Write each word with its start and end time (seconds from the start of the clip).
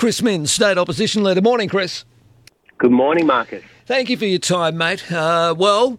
Chris 0.00 0.22
Minns, 0.22 0.50
State 0.50 0.78
Opposition 0.78 1.22
Leader. 1.22 1.42
Morning, 1.42 1.68
Chris. 1.68 2.06
Good 2.78 2.90
morning, 2.90 3.26
Marcus. 3.26 3.62
Thank 3.84 4.08
you 4.08 4.16
for 4.16 4.24
your 4.24 4.38
time, 4.38 4.78
mate. 4.78 5.12
Uh, 5.12 5.54
well, 5.54 5.98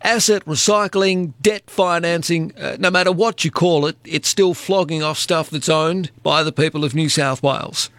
asset 0.00 0.42
recycling, 0.46 1.34
debt 1.42 1.68
financing, 1.68 2.56
uh, 2.56 2.78
no 2.80 2.90
matter 2.90 3.12
what 3.12 3.44
you 3.44 3.50
call 3.50 3.84
it, 3.84 3.98
it's 4.06 4.26
still 4.26 4.54
flogging 4.54 5.02
off 5.02 5.18
stuff 5.18 5.50
that's 5.50 5.68
owned 5.68 6.10
by 6.22 6.42
the 6.42 6.50
people 6.50 6.82
of 6.82 6.94
New 6.94 7.10
South 7.10 7.42
Wales. 7.42 7.90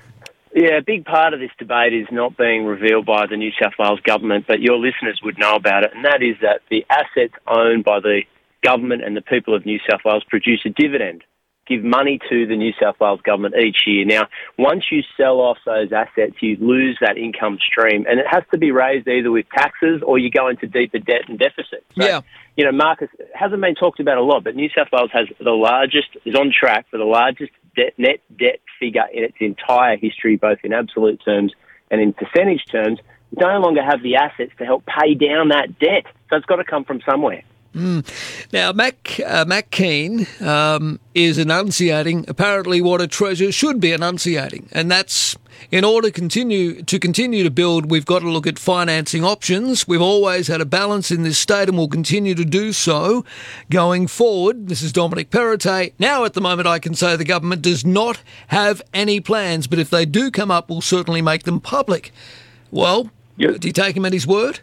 Yeah, 0.55 0.79
a 0.79 0.81
big 0.81 1.05
part 1.05 1.35
of 1.35 1.39
this 1.39 1.51
debate 1.59 1.93
is 1.93 2.07
not 2.11 2.35
being 2.35 2.65
revealed 2.65 3.05
by 3.05 3.27
the 3.27 3.37
New 3.37 3.51
South 3.61 3.73
Wales 3.77 3.99
government, 3.99 4.45
but 4.47 4.59
your 4.59 4.79
listeners 4.79 5.21
would 5.23 5.37
know 5.37 5.53
about 5.53 5.83
it, 5.83 5.91
and 5.93 6.03
that 6.03 6.23
is 6.23 6.35
that 6.41 6.61
the 6.71 6.83
assets 6.89 7.35
owned 7.45 7.83
by 7.83 7.99
the 7.99 8.21
government 8.63 9.03
and 9.03 9.15
the 9.15 9.21
people 9.21 9.53
of 9.53 9.67
New 9.67 9.77
South 9.87 10.01
Wales 10.03 10.23
produce 10.27 10.61
a 10.65 10.69
dividend 10.69 11.23
give 11.71 11.83
money 11.83 12.19
to 12.29 12.45
the 12.45 12.55
New 12.55 12.73
South 12.81 12.99
Wales 12.99 13.21
government 13.21 13.55
each 13.55 13.83
year. 13.85 14.05
Now, 14.05 14.27
once 14.57 14.85
you 14.91 15.01
sell 15.15 15.39
off 15.39 15.57
those 15.65 15.91
assets, 15.91 16.35
you 16.41 16.57
lose 16.59 16.97
that 17.01 17.17
income 17.17 17.59
stream, 17.65 18.05
and 18.09 18.19
it 18.19 18.25
has 18.29 18.43
to 18.51 18.57
be 18.57 18.71
raised 18.71 19.07
either 19.07 19.31
with 19.31 19.45
taxes 19.55 20.01
or 20.05 20.17
you 20.19 20.29
go 20.29 20.47
into 20.49 20.67
deeper 20.67 20.99
debt 20.99 21.23
and 21.27 21.39
deficit. 21.39 21.85
So, 21.97 22.05
yeah. 22.05 22.21
You 22.57 22.65
know, 22.65 22.73
Marcus 22.73 23.07
hasn't 23.33 23.61
been 23.61 23.75
talked 23.75 24.01
about 24.01 24.17
a 24.17 24.23
lot, 24.23 24.43
but 24.43 24.55
New 24.55 24.69
South 24.75 24.89
Wales 24.91 25.11
has 25.13 25.27
the 25.39 25.51
largest, 25.51 26.09
is 26.25 26.35
on 26.35 26.51
track 26.51 26.85
for 26.91 26.97
the 26.97 27.05
largest 27.05 27.53
debt, 27.75 27.93
net 27.97 28.19
debt 28.37 28.59
figure 28.79 29.05
in 29.13 29.23
its 29.23 29.37
entire 29.39 29.95
history, 29.95 30.35
both 30.35 30.59
in 30.63 30.73
absolute 30.73 31.21
terms 31.23 31.53
and 31.89 32.01
in 32.01 32.11
percentage 32.11 32.65
terms. 32.69 32.99
no 33.37 33.59
longer 33.59 33.83
have 33.83 34.03
the 34.03 34.15
assets 34.15 34.51
to 34.57 34.65
help 34.65 34.85
pay 34.85 35.13
down 35.13 35.49
that 35.49 35.79
debt. 35.79 36.05
So 36.29 36.35
it's 36.35 36.45
got 36.45 36.57
to 36.57 36.63
come 36.63 36.83
from 36.83 37.01
somewhere. 37.09 37.43
Mm. 37.75 38.05
Now, 38.51 38.73
Matt, 38.73 39.19
uh, 39.25 39.45
Matt 39.47 39.71
Kean 39.71 40.27
um, 40.41 40.99
is 41.15 41.37
enunciating 41.37 42.25
apparently 42.27 42.81
what 42.81 42.99
a 42.99 43.07
treasurer 43.07 43.51
should 43.51 43.79
be 43.79 43.93
enunciating, 43.93 44.67
and 44.73 44.91
that's 44.91 45.37
in 45.69 45.85
order 45.85 46.07
to 46.07 46.11
continue 46.11 46.81
to 46.81 46.99
continue 46.99 47.43
to 47.43 47.51
build, 47.51 47.91
we've 47.91 48.05
got 48.05 48.19
to 48.19 48.29
look 48.29 48.47
at 48.47 48.57
financing 48.57 49.23
options. 49.23 49.87
We've 49.87 50.01
always 50.01 50.47
had 50.47 50.59
a 50.59 50.65
balance 50.65 51.11
in 51.11 51.23
this 51.23 51.37
state, 51.37 51.69
and 51.69 51.77
we'll 51.77 51.87
continue 51.87 52.35
to 52.35 52.45
do 52.45 52.73
so 52.73 53.23
going 53.69 54.07
forward. 54.07 54.67
This 54.67 54.81
is 54.81 54.91
Dominic 54.91 55.29
Perrottet. 55.29 55.93
Now, 55.99 56.25
at 56.25 56.33
the 56.33 56.41
moment, 56.41 56.67
I 56.67 56.79
can 56.79 56.95
say 56.95 57.15
the 57.15 57.23
government 57.23 57.61
does 57.61 57.85
not 57.85 58.21
have 58.47 58.81
any 58.93 59.19
plans, 59.19 59.67
but 59.67 59.79
if 59.79 59.89
they 59.89 60.05
do 60.05 60.31
come 60.31 60.51
up, 60.51 60.69
we'll 60.69 60.81
certainly 60.81 61.21
make 61.21 61.43
them 61.43 61.59
public. 61.59 62.11
Well, 62.71 63.11
yep. 63.37 63.59
do 63.59 63.67
you 63.67 63.73
take 63.73 63.95
him 63.95 64.05
at 64.05 64.13
his 64.13 64.25
word? 64.25 64.59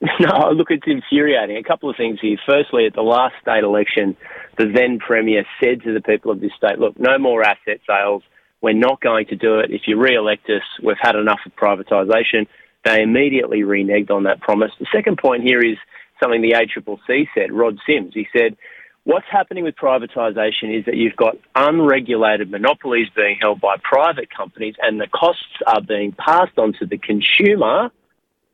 No, 0.20 0.50
look, 0.52 0.70
it's 0.70 0.86
infuriating. 0.86 1.56
A 1.56 1.62
couple 1.62 1.90
of 1.90 1.96
things 1.96 2.18
here. 2.20 2.36
Firstly, 2.46 2.86
at 2.86 2.94
the 2.94 3.02
last 3.02 3.34
state 3.42 3.64
election, 3.64 4.16
the 4.58 4.66
then 4.66 4.98
Premier 4.98 5.44
said 5.62 5.82
to 5.82 5.92
the 5.92 6.00
people 6.00 6.30
of 6.30 6.40
this 6.40 6.52
state, 6.56 6.78
look, 6.78 6.98
no 6.98 7.18
more 7.18 7.42
asset 7.42 7.80
sales. 7.86 8.22
We're 8.62 8.74
not 8.74 9.00
going 9.00 9.26
to 9.26 9.36
do 9.36 9.58
it. 9.60 9.70
If 9.70 9.82
you 9.86 9.98
re-elect 9.98 10.48
us, 10.50 10.62
we've 10.82 10.96
had 11.00 11.16
enough 11.16 11.40
of 11.46 11.56
privatisation. 11.56 12.46
They 12.84 13.02
immediately 13.02 13.60
reneged 13.60 14.10
on 14.10 14.24
that 14.24 14.40
promise. 14.40 14.70
The 14.78 14.86
second 14.92 15.18
point 15.18 15.42
here 15.42 15.60
is 15.60 15.76
something 16.22 16.42
the 16.42 16.52
ACCC 16.52 17.28
said, 17.34 17.52
Rod 17.52 17.78
Sims. 17.86 18.12
He 18.14 18.26
said, 18.36 18.56
what's 19.04 19.26
happening 19.30 19.64
with 19.64 19.76
privatisation 19.76 20.78
is 20.78 20.84
that 20.84 20.96
you've 20.96 21.16
got 21.16 21.36
unregulated 21.54 22.50
monopolies 22.50 23.08
being 23.16 23.36
held 23.40 23.60
by 23.60 23.76
private 23.82 24.28
companies 24.34 24.74
and 24.82 25.00
the 25.00 25.06
costs 25.06 25.62
are 25.66 25.80
being 25.80 26.12
passed 26.12 26.58
on 26.58 26.74
to 26.74 26.86
the 26.86 26.98
consumer 26.98 27.90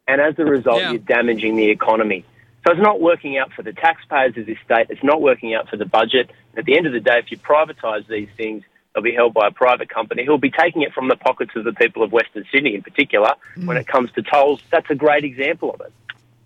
and 0.06 0.20
as 0.20 0.38
a 0.38 0.44
result, 0.44 0.80
yeah. 0.80 0.90
you're 0.90 0.98
damaging 0.98 1.56
the 1.56 1.70
economy. 1.70 2.24
So 2.66 2.72
it's 2.72 2.82
not 2.82 3.00
working 3.00 3.38
out 3.38 3.52
for 3.52 3.62
the 3.62 3.72
taxpayers 3.72 4.36
of 4.36 4.46
this 4.46 4.58
state. 4.64 4.86
It's 4.90 5.02
not 5.02 5.20
working 5.20 5.54
out 5.54 5.68
for 5.68 5.76
the 5.76 5.84
budget. 5.84 6.30
At 6.56 6.64
the 6.64 6.76
end 6.76 6.86
of 6.86 6.92
the 6.92 7.00
day, 7.00 7.18
if 7.18 7.30
you 7.30 7.38
privatise 7.38 8.08
these 8.08 8.28
things, 8.36 8.64
they'll 8.92 9.04
be 9.04 9.14
held 9.14 9.34
by 9.34 9.48
a 9.48 9.50
private 9.50 9.88
company 9.88 10.24
who'll 10.24 10.38
be 10.38 10.50
taking 10.50 10.82
it 10.82 10.92
from 10.92 11.08
the 11.08 11.16
pockets 11.16 11.52
of 11.54 11.64
the 11.64 11.72
people 11.72 12.02
of 12.02 12.12
Western 12.12 12.44
Sydney 12.50 12.74
in 12.74 12.82
particular. 12.82 13.32
Mm. 13.56 13.66
When 13.66 13.76
it 13.76 13.86
comes 13.86 14.10
to 14.12 14.22
tolls, 14.22 14.60
that's 14.70 14.90
a 14.90 14.94
great 14.94 15.24
example 15.24 15.72
of 15.72 15.80
it. 15.80 15.92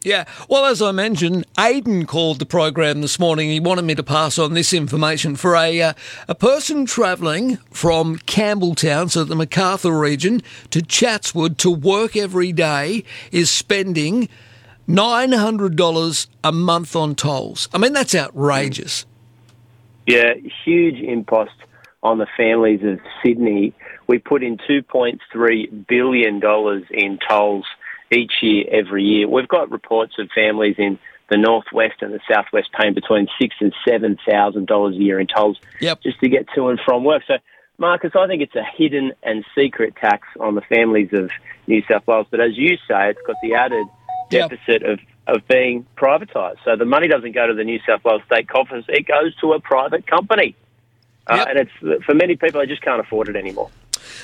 Yeah, 0.02 0.24
well, 0.48 0.64
as 0.64 0.80
I 0.80 0.92
mentioned, 0.92 1.44
Aidan 1.58 2.06
called 2.06 2.38
the 2.38 2.46
program 2.46 3.02
this 3.02 3.18
morning. 3.18 3.50
He 3.50 3.60
wanted 3.60 3.84
me 3.84 3.94
to 3.96 4.02
pass 4.02 4.38
on 4.38 4.54
this 4.54 4.72
information 4.72 5.36
for 5.36 5.54
a 5.54 5.82
uh, 5.82 5.92
a 6.26 6.34
person 6.34 6.86
travelling 6.86 7.58
from 7.70 8.16
Campbelltown, 8.20 9.10
so 9.10 9.24
the 9.24 9.36
Macarthur 9.36 9.92
region, 9.92 10.42
to 10.70 10.80
Chatswood 10.80 11.58
to 11.58 11.70
work 11.70 12.16
every 12.16 12.50
day 12.50 13.04
is 13.30 13.50
spending 13.50 14.30
nine 14.86 15.32
hundred 15.32 15.76
dollars 15.76 16.28
a 16.42 16.50
month 16.50 16.96
on 16.96 17.14
tolls. 17.14 17.68
I 17.74 17.76
mean, 17.76 17.92
that's 17.92 18.14
outrageous. 18.14 19.04
Yeah, 20.06 20.32
huge 20.64 20.98
impost 21.02 21.52
on 22.02 22.16
the 22.16 22.26
families 22.38 22.82
of 22.82 23.00
Sydney. 23.22 23.74
We 24.06 24.18
put 24.18 24.42
in 24.42 24.58
two 24.66 24.82
point 24.82 25.20
three 25.30 25.66
billion 25.66 26.40
dollars 26.40 26.84
in 26.90 27.18
tolls 27.28 27.66
each 28.10 28.32
year, 28.42 28.64
every 28.70 29.04
year. 29.04 29.28
We've 29.28 29.48
got 29.48 29.70
reports 29.70 30.14
of 30.18 30.28
families 30.34 30.76
in 30.78 30.98
the 31.30 31.36
northwest 31.36 32.02
and 32.02 32.12
the 32.12 32.20
southwest 32.30 32.70
paying 32.78 32.94
between 32.94 33.28
six 33.40 33.54
and 33.60 33.72
seven 33.88 34.18
thousand 34.28 34.66
dollars 34.66 34.96
a 34.96 34.98
year 34.98 35.20
in 35.20 35.28
tolls 35.28 35.58
yep. 35.80 36.02
just 36.02 36.18
to 36.20 36.28
get 36.28 36.46
to 36.54 36.68
and 36.68 36.80
from 36.84 37.04
work. 37.04 37.22
So, 37.26 37.34
Marcus, 37.78 38.12
I 38.14 38.26
think 38.26 38.42
it's 38.42 38.56
a 38.56 38.64
hidden 38.76 39.12
and 39.22 39.44
secret 39.54 39.94
tax 39.96 40.26
on 40.40 40.56
the 40.56 40.60
families 40.62 41.10
of 41.12 41.30
New 41.66 41.82
South 41.88 42.06
Wales. 42.06 42.26
But 42.30 42.40
as 42.40 42.58
you 42.58 42.76
say, 42.88 43.10
it's 43.10 43.20
got 43.26 43.36
the 43.42 43.54
added 43.54 43.86
deficit 44.28 44.82
yep. 44.82 44.82
of 44.82 44.98
of 45.26 45.46
being 45.46 45.86
privatised. 45.96 46.56
So 46.64 46.74
the 46.74 46.84
money 46.84 47.06
doesn't 47.06 47.32
go 47.32 47.46
to 47.46 47.54
the 47.54 47.62
New 47.62 47.78
South 47.86 48.04
Wales 48.04 48.22
state 48.26 48.48
coffers; 48.48 48.84
it 48.88 49.06
goes 49.06 49.34
to 49.36 49.52
a 49.52 49.60
private 49.60 50.06
company. 50.06 50.56
Uh, 51.28 51.36
yep. 51.36 51.46
Uh, 51.46 51.50
and 51.50 51.58
it's 51.60 52.04
for 52.04 52.14
many 52.14 52.34
people, 52.34 52.60
they 52.60 52.66
just 52.66 52.82
can't 52.82 53.00
afford 53.00 53.28
it 53.28 53.36
anymore. 53.36 53.70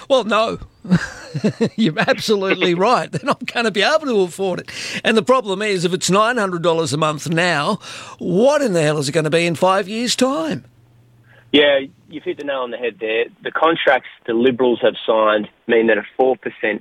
Well, 0.09 0.25
no. 0.25 0.59
You're 1.77 1.99
absolutely 1.99 2.75
right. 2.89 3.11
They're 3.11 3.25
not 3.25 3.45
going 3.53 3.65
to 3.65 3.71
be 3.71 3.83
able 3.83 4.07
to 4.07 4.21
afford 4.21 4.61
it. 4.61 5.01
And 5.05 5.17
the 5.17 5.23
problem 5.23 5.63
is, 5.63 5.85
if 5.85 5.93
it's 5.93 6.11
$900 6.11 6.93
a 6.93 6.97
month 6.97 7.29
now, 7.29 7.77
what 8.19 8.63
in 8.63 8.73
the 8.73 8.83
hell 8.83 8.99
is 8.99 9.09
it 9.09 9.13
going 9.13 9.25
to 9.25 9.31
be 9.31 9.47
in 9.47 9.55
five 9.55 9.89
years' 9.89 10.17
time? 10.17 10.65
Yeah, 11.53 11.81
you've 12.09 12.25
hit 12.25 12.39
the 12.39 12.45
nail 12.45 12.61
on 12.61 12.71
the 12.71 12.77
head 12.77 12.99
there. 13.01 13.27
The 13.43 13.51
contracts 13.51 14.09
the 14.27 14.35
Liberals 14.35 14.81
have 14.83 14.95
signed 15.07 15.49
mean 15.67 15.87
that 15.87 15.99
a 15.99 16.05
4% 16.19 16.37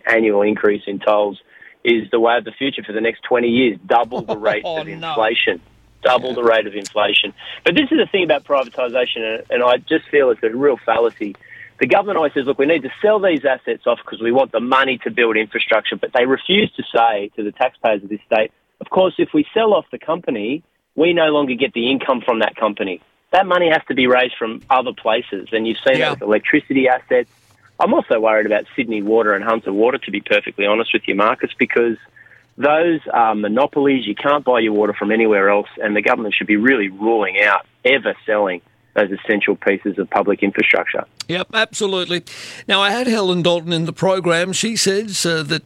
annual 0.07 0.41
increase 0.41 0.83
in 0.87 0.99
tolls 0.99 1.39
is 1.83 2.09
the 2.11 2.19
way 2.19 2.35
of 2.37 2.45
the 2.45 2.51
future 2.51 2.83
for 2.83 2.91
the 2.91 3.01
next 3.01 3.21
20 3.23 3.47
years, 3.47 3.79
double 3.85 4.21
the 4.21 4.37
rate 4.49 4.63
oh, 4.65 4.81
of 4.81 4.87
inflation. 4.87 5.57
No. 5.57 6.11
Double 6.11 6.33
the 6.35 6.43
rate 6.43 6.67
of 6.67 6.75
inflation. 6.75 7.33
But 7.63 7.73
this 7.73 7.91
is 7.91 7.97
the 7.97 8.05
thing 8.05 8.23
about 8.23 8.43
privatisation, 8.43 9.43
and 9.49 9.63
I 9.63 9.77
just 9.77 10.07
feel 10.09 10.29
it's 10.29 10.43
a 10.43 10.49
real 10.49 10.77
fallacy 10.85 11.35
the 11.79 11.87
government 11.87 12.17
always 12.17 12.33
says, 12.33 12.45
look, 12.45 12.57
we 12.57 12.65
need 12.65 12.83
to 12.83 12.91
sell 13.01 13.19
these 13.19 13.43
assets 13.43 13.85
off 13.85 13.99
because 14.03 14.21
we 14.21 14.31
want 14.31 14.51
the 14.51 14.59
money 14.59 14.97
to 14.99 15.11
build 15.11 15.35
infrastructure, 15.35 15.95
but 15.95 16.11
they 16.13 16.25
refuse 16.25 16.71
to 16.73 16.83
say 16.83 17.29
to 17.35 17.43
the 17.43 17.51
taxpayers 17.51 18.03
of 18.03 18.09
this 18.09 18.21
state, 18.25 18.51
of 18.79 18.89
course, 18.89 19.15
if 19.17 19.29
we 19.33 19.45
sell 19.53 19.73
off 19.73 19.85
the 19.91 19.99
company, 19.99 20.63
we 20.95 21.13
no 21.13 21.27
longer 21.27 21.55
get 21.55 21.73
the 21.73 21.91
income 21.91 22.21
from 22.21 22.39
that 22.39 22.55
company. 22.55 23.01
That 23.31 23.45
money 23.45 23.69
has 23.69 23.81
to 23.89 23.95
be 23.95 24.07
raised 24.07 24.35
from 24.37 24.61
other 24.69 24.93
places, 24.93 25.49
and 25.51 25.67
you've 25.67 25.77
seen 25.85 25.97
yeah. 25.97 26.09
that 26.09 26.19
with 26.19 26.21
electricity 26.21 26.87
assets. 26.87 27.29
I'm 27.79 27.93
also 27.93 28.19
worried 28.19 28.45
about 28.45 28.65
Sydney 28.75 29.01
Water 29.01 29.33
and 29.33 29.43
Hunter 29.43 29.73
Water, 29.73 29.97
to 29.97 30.11
be 30.11 30.21
perfectly 30.21 30.65
honest 30.65 30.93
with 30.93 31.03
you, 31.07 31.15
Marcus, 31.15 31.51
because 31.57 31.97
those 32.57 33.01
are 33.11 33.35
monopolies. 33.35 34.07
You 34.07 34.15
can't 34.15 34.45
buy 34.45 34.59
your 34.59 34.71
water 34.71 34.93
from 34.93 35.11
anywhere 35.11 35.49
else, 35.49 35.67
and 35.83 35.95
the 35.95 36.01
government 36.01 36.35
should 36.35 36.47
be 36.47 36.55
really 36.55 36.87
ruling 36.87 37.41
out 37.41 37.65
ever 37.83 38.15
selling 38.25 38.61
those 38.95 39.11
essential 39.11 39.55
pieces 39.55 39.99
of 39.99 40.09
public 40.09 40.41
infrastructure. 40.41 41.05
Yep, 41.27 41.47
absolutely. 41.53 42.23
Now, 42.67 42.81
I 42.81 42.91
had 42.91 43.07
Helen 43.07 43.41
Dalton 43.41 43.73
in 43.73 43.85
the 43.85 43.93
program. 43.93 44.53
She 44.53 44.75
says 44.75 45.25
uh, 45.25 45.43
that 45.43 45.63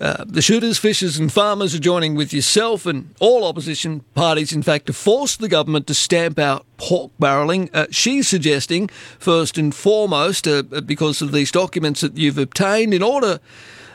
uh, 0.00 0.24
the 0.26 0.40
shooters, 0.40 0.78
fishers, 0.78 1.18
and 1.18 1.32
farmers 1.32 1.74
are 1.74 1.80
joining 1.80 2.14
with 2.14 2.32
yourself 2.32 2.86
and 2.86 3.14
all 3.20 3.44
opposition 3.44 4.00
parties, 4.14 4.52
in 4.52 4.62
fact, 4.62 4.86
to 4.86 4.92
force 4.92 5.36
the 5.36 5.48
government 5.48 5.86
to 5.88 5.94
stamp 5.94 6.38
out 6.38 6.64
pork 6.76 7.10
barrelling. 7.18 7.68
Uh, 7.74 7.86
she's 7.90 8.28
suggesting, 8.28 8.88
first 9.18 9.58
and 9.58 9.74
foremost, 9.74 10.46
uh, 10.46 10.62
because 10.62 11.20
of 11.20 11.32
these 11.32 11.50
documents 11.50 12.00
that 12.00 12.16
you've 12.16 12.38
obtained, 12.38 12.94
in 12.94 13.02
order 13.02 13.40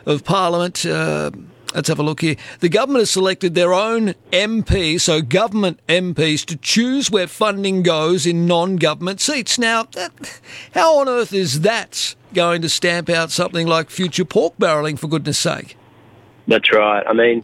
of 0.06 0.26
Parliament 0.26 0.86
uh, 0.86 1.32
Let's 1.74 1.90
have 1.90 2.00
a 2.00 2.04
look 2.04 2.22
here. 2.22 2.36
The 2.60 2.70
government 2.70 3.02
has 3.02 3.10
selected 3.10 3.56
their 3.56 3.74
own 3.74 4.14
MP, 4.32 5.02
so 5.02 5.22
government 5.22 5.80
MPs, 5.88 6.46
to 6.46 6.56
choose 6.56 7.10
where 7.10 7.28
funding 7.28 7.82
goes 7.82 8.26
in 8.26 8.46
non 8.46 8.76
government 8.76 9.20
seats. 9.20 9.58
Now, 9.58 9.88
how 10.74 11.00
on 11.00 11.10
earth 11.10 11.34
is 11.34 11.62
that 11.62 12.16
going 12.34 12.62
to 12.62 12.70
stamp 12.70 13.10
out 13.10 13.32
something 13.32 13.66
like 13.68 13.90
future 13.90 14.26
pork 14.26 14.54
barrelling, 14.60 14.98
for 14.98 15.08
goodness 15.08 15.40
sake? 15.40 15.76
That's 16.48 16.72
right. 16.72 17.04
I 17.08 17.14
mean, 17.14 17.44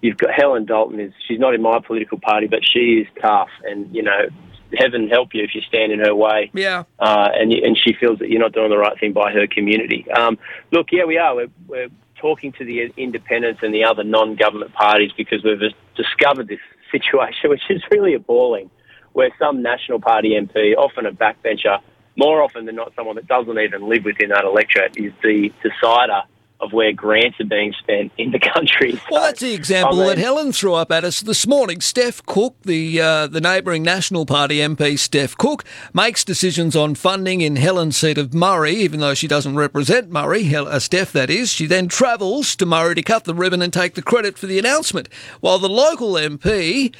you've 0.00 0.16
got 0.16 0.30
Helen 0.32 0.64
Dalton, 0.64 1.00
is 1.00 1.12
she's 1.26 1.38
not 1.38 1.54
in 1.54 1.60
my 1.60 1.80
political 1.80 2.18
party, 2.18 2.46
but 2.46 2.60
she 2.64 3.00
is 3.00 3.06
tough. 3.20 3.50
And, 3.64 3.94
you 3.94 4.02
know, 4.02 4.28
heaven 4.74 5.08
help 5.08 5.34
you 5.34 5.42
if 5.42 5.54
you 5.54 5.60
stand 5.62 5.92
in 5.92 6.00
her 6.00 6.14
way. 6.14 6.50
Yeah. 6.54 6.84
Uh, 6.98 7.28
and, 7.34 7.52
and 7.52 7.76
she 7.76 7.94
feels 7.98 8.18
that 8.20 8.30
you're 8.30 8.40
not 8.40 8.52
doing 8.52 8.70
the 8.70 8.78
right 8.78 8.98
thing 8.98 9.12
by 9.12 9.32
her 9.32 9.46
community. 9.46 10.10
Um, 10.10 10.38
look, 10.72 10.88
yeah, 10.92 11.04
we 11.04 11.18
are. 11.18 11.34
We're, 11.34 11.50
we're 11.66 11.88
talking 12.20 12.52
to 12.52 12.64
the 12.64 12.92
independents 12.96 13.60
and 13.62 13.74
the 13.74 13.84
other 13.84 14.04
non-government 14.04 14.72
parties 14.72 15.12
because 15.16 15.42
we've 15.44 15.60
discovered 15.96 16.48
this 16.48 16.60
situation, 16.90 17.50
which 17.50 17.62
is 17.70 17.82
really 17.90 18.14
appalling, 18.14 18.70
where 19.12 19.30
some 19.38 19.62
National 19.62 20.00
Party 20.00 20.30
MP, 20.30 20.76
often 20.76 21.06
a 21.06 21.12
backbencher, 21.12 21.78
more 22.16 22.42
often 22.42 22.64
than 22.64 22.76
not, 22.76 22.92
someone 22.96 23.16
that 23.16 23.26
doesn't 23.26 23.58
even 23.58 23.88
live 23.88 24.04
within 24.04 24.30
that 24.30 24.44
electorate 24.44 24.96
is 24.96 25.12
the 25.22 25.52
decider 25.62 26.22
of 26.60 26.72
where 26.72 26.92
grants 26.92 27.38
are 27.40 27.44
being 27.44 27.72
spent 27.78 28.12
in 28.16 28.30
the 28.30 28.38
country. 28.38 28.98
Well, 29.10 29.22
that's 29.22 29.40
the 29.40 29.54
example 29.54 30.00
I 30.00 30.06
mean, 30.06 30.08
that 30.08 30.18
Helen 30.18 30.52
threw 30.52 30.74
up 30.74 30.90
at 30.90 31.04
us 31.04 31.20
this 31.20 31.46
morning. 31.46 31.80
Steph 31.80 32.24
Cook, 32.24 32.56
the 32.62 33.00
uh, 33.00 33.26
the 33.26 33.40
neighbouring 33.40 33.82
National 33.82 34.24
Party 34.24 34.58
MP, 34.58 34.98
Steph 34.98 35.36
Cook, 35.36 35.64
makes 35.92 36.24
decisions 36.24 36.74
on 36.74 36.94
funding 36.94 37.40
in 37.40 37.56
Helen's 37.56 37.96
seat 37.96 38.18
of 38.18 38.32
Murray, 38.32 38.74
even 38.76 39.00
though 39.00 39.14
she 39.14 39.28
doesn't 39.28 39.56
represent 39.56 40.10
Murray, 40.10 40.54
uh, 40.54 40.78
Steph 40.78 41.12
that 41.12 41.30
is. 41.30 41.50
She 41.52 41.66
then 41.66 41.88
travels 41.88 42.56
to 42.56 42.66
Murray 42.66 42.94
to 42.94 43.02
cut 43.02 43.24
the 43.24 43.34
ribbon 43.34 43.62
and 43.62 43.72
take 43.72 43.94
the 43.94 44.02
credit 44.02 44.38
for 44.38 44.46
the 44.46 44.58
announcement, 44.58 45.08
while 45.40 45.58
the 45.58 45.68
local 45.68 46.12
MP 46.12 46.94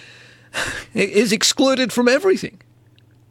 is 0.94 1.32
excluded 1.32 1.92
from 1.92 2.08
everything. 2.08 2.60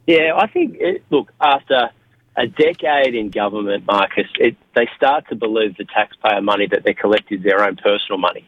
Yeah, 0.06 0.34
I 0.36 0.46
think, 0.46 0.76
it, 0.78 1.02
look, 1.10 1.32
after 1.40 1.90
a 2.36 2.46
decade 2.46 3.14
in 3.14 3.30
government, 3.30 3.84
Marcus, 3.86 4.26
it, 4.38 4.56
they 4.74 4.88
start 4.96 5.28
to 5.28 5.34
believe 5.36 5.76
the 5.76 5.84
taxpayer 5.84 6.40
money 6.42 6.66
that 6.70 6.84
they 6.84 6.94
collect 6.94 7.32
is 7.32 7.42
their 7.42 7.62
own 7.62 7.76
personal 7.76 8.18
money. 8.18 8.46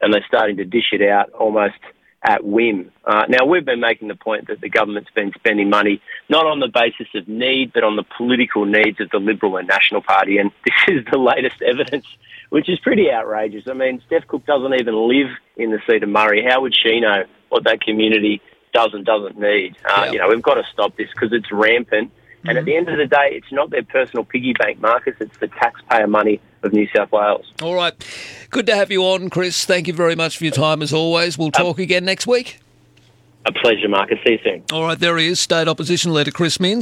And 0.00 0.12
they're 0.12 0.24
starting 0.26 0.56
to 0.58 0.64
dish 0.64 0.92
it 0.92 1.02
out 1.02 1.30
almost 1.32 1.78
at 2.22 2.44
whim. 2.44 2.90
Uh, 3.04 3.24
now, 3.28 3.46
we've 3.46 3.64
been 3.64 3.80
making 3.80 4.08
the 4.08 4.14
point 4.14 4.48
that 4.48 4.60
the 4.60 4.68
government's 4.68 5.10
been 5.14 5.32
spending 5.38 5.70
money 5.70 6.02
not 6.28 6.46
on 6.46 6.60
the 6.60 6.68
basis 6.68 7.06
of 7.14 7.28
need, 7.28 7.72
but 7.72 7.82
on 7.82 7.96
the 7.96 8.04
political 8.16 8.66
needs 8.66 9.00
of 9.00 9.08
the 9.10 9.18
Liberal 9.18 9.56
and 9.56 9.68
National 9.68 10.02
Party. 10.02 10.38
And 10.38 10.50
this 10.64 10.96
is 10.96 11.04
the 11.10 11.18
latest 11.18 11.62
evidence, 11.62 12.06
which 12.50 12.68
is 12.68 12.78
pretty 12.80 13.10
outrageous. 13.10 13.64
I 13.68 13.72
mean, 13.72 14.02
Steph 14.06 14.26
Cook 14.26 14.44
doesn't 14.44 14.74
even 14.74 14.94
live 15.08 15.30
in 15.56 15.70
the 15.70 15.80
seat 15.88 16.02
of 16.02 16.08
Murray. 16.08 16.44
How 16.46 16.60
would 16.60 16.74
she 16.74 17.00
know 17.00 17.24
what 17.48 17.64
that 17.64 17.80
community 17.80 18.40
does 18.72 18.90
and 18.92 19.04
doesn't 19.04 19.38
need. 19.38 19.76
Uh, 19.84 20.08
You 20.12 20.18
know, 20.18 20.28
we've 20.28 20.42
got 20.42 20.54
to 20.54 20.64
stop 20.72 20.96
this 20.96 21.08
because 21.12 21.32
it's 21.32 21.50
rampant. 21.52 22.10
And 22.44 22.56
at 22.56 22.64
the 22.64 22.76
end 22.76 22.88
of 22.88 22.96
the 22.96 23.06
day, 23.06 23.30
it's 23.32 23.52
not 23.52 23.70
their 23.70 23.82
personal 23.82 24.24
piggy 24.24 24.54
bank, 24.54 24.80
Marcus. 24.80 25.14
It's 25.20 25.36
the 25.38 25.48
taxpayer 25.48 26.06
money 26.06 26.40
of 26.62 26.72
New 26.72 26.88
South 26.94 27.12
Wales. 27.12 27.52
All 27.62 27.74
right. 27.74 27.92
Good 28.50 28.66
to 28.66 28.76
have 28.76 28.90
you 28.90 29.02
on, 29.04 29.30
Chris. 29.30 29.64
Thank 29.64 29.86
you 29.86 29.92
very 29.92 30.16
much 30.16 30.38
for 30.38 30.44
your 30.44 30.52
time 30.52 30.82
as 30.82 30.92
always. 30.92 31.36
We'll 31.36 31.50
talk 31.50 31.78
um, 31.78 31.82
again 31.82 32.04
next 32.04 32.26
week. 32.26 32.60
A 33.46 33.52
pleasure, 33.52 33.88
Marcus. 33.88 34.18
See 34.24 34.32
you 34.32 34.38
soon. 34.44 34.62
All 34.72 34.82
right, 34.82 34.98
there 34.98 35.16
he 35.16 35.28
is, 35.28 35.40
State 35.40 35.66
Opposition 35.66 36.12
Leader 36.12 36.30
Chris 36.30 36.60
Minns. 36.60 36.78